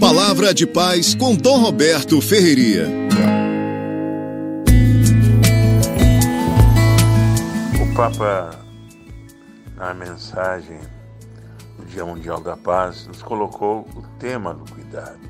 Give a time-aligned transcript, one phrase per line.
[0.00, 2.88] Palavra de paz com Dom Roberto Ferreira.
[7.78, 8.58] O Papa,
[9.76, 10.80] na mensagem
[11.76, 15.20] do Dia Mundial da Paz, nos colocou o tema do cuidado.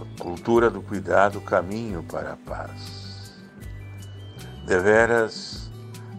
[0.00, 3.36] A cultura do cuidado, caminho para a paz.
[4.64, 5.72] Deveras,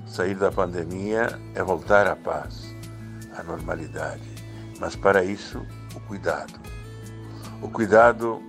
[0.06, 2.76] sair da pandemia é voltar à paz,
[3.38, 4.30] à normalidade.
[4.82, 6.60] Mas para isso, o cuidado.
[7.62, 8.42] O cuidado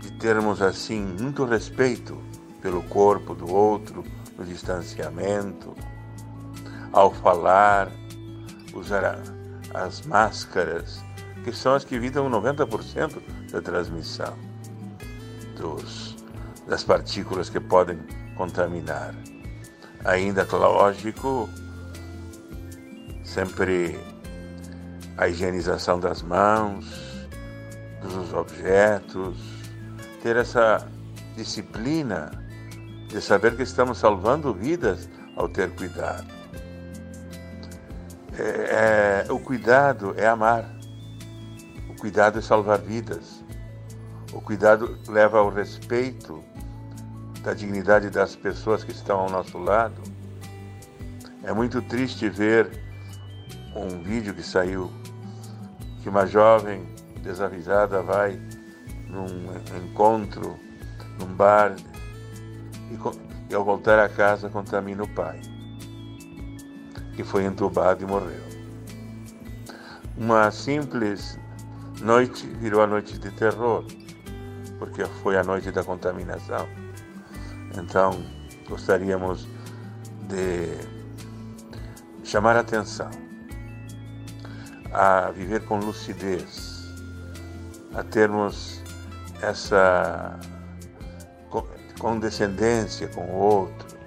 [0.00, 2.18] de termos assim muito respeito
[2.60, 4.04] pelo corpo do outro,
[4.36, 5.74] no distanciamento,
[6.92, 7.90] ao falar,
[8.74, 9.22] usar
[9.74, 11.02] as máscaras,
[11.44, 14.34] que são as que evitam 90% da transmissão
[15.56, 16.16] dos,
[16.66, 17.98] das partículas que podem
[18.36, 19.14] contaminar.
[20.04, 21.48] Ainda, lógico,
[23.24, 23.98] sempre
[25.16, 27.07] a higienização das mãos,
[28.02, 29.36] dos objetos,
[30.22, 30.86] ter essa
[31.36, 32.30] disciplina
[33.08, 36.26] de saber que estamos salvando vidas ao ter cuidado.
[38.38, 40.64] É, é, o cuidado é amar,
[41.88, 43.44] o cuidado é salvar vidas,
[44.32, 46.44] o cuidado leva ao respeito
[47.42, 50.00] da dignidade das pessoas que estão ao nosso lado.
[51.42, 52.70] É muito triste ver
[53.74, 54.90] um vídeo que saiu
[56.02, 56.86] que uma jovem
[57.28, 58.40] desavisada vai
[59.06, 59.26] num
[59.76, 60.58] encontro,
[61.18, 61.76] num bar,
[62.90, 65.40] e, e ao voltar a casa contamina o pai,
[67.14, 68.48] que foi entubado e morreu.
[70.16, 71.38] Uma simples
[72.00, 73.84] noite virou a noite de terror,
[74.78, 76.66] porque foi a noite da contaminação.
[77.76, 78.24] Então,
[78.68, 79.46] gostaríamos
[80.28, 80.78] de
[82.24, 83.10] chamar a atenção
[84.92, 86.77] a viver com lucidez,
[87.94, 88.82] a termos
[89.42, 90.38] essa
[91.98, 93.98] condescendência com o outro,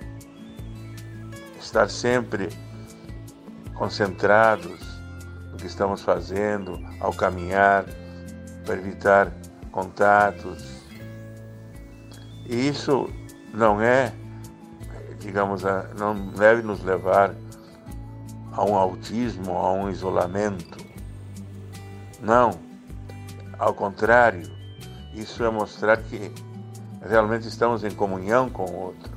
[1.60, 2.50] estar sempre
[3.74, 4.80] concentrados
[5.52, 7.86] no que estamos fazendo ao caminhar,
[8.66, 9.32] para evitar
[9.72, 10.64] contatos.
[12.46, 13.10] E isso
[13.54, 14.14] não é,
[15.20, 15.64] digamos,
[15.98, 17.34] não deve nos levar
[18.52, 20.78] a um autismo, a um isolamento.
[22.22, 22.52] Não,
[23.62, 24.50] ao contrário,
[25.14, 26.32] isso é mostrar que
[27.08, 29.12] realmente estamos em comunhão com o outro,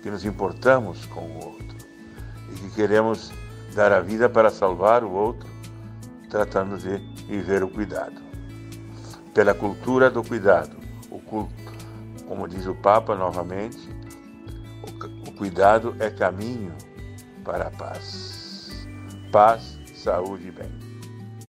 [0.00, 1.76] que nos importamos com o outro
[2.52, 3.32] e que queremos
[3.74, 5.48] dar a vida para salvar o outro,
[6.30, 8.22] tratando de viver o cuidado.
[9.34, 10.76] Pela cultura do cuidado,
[11.10, 11.52] o culto,
[12.28, 13.90] como diz o Papa novamente,
[15.26, 16.72] o cuidado é caminho
[17.44, 18.36] para a paz
[19.32, 20.85] paz, saúde e bem.